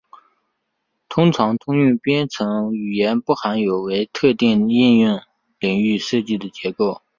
[1.09, 5.21] 通常通用编程语言不含有为特定应用
[5.59, 7.03] 领域设计的结构。